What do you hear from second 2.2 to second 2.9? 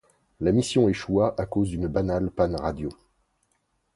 panne radio.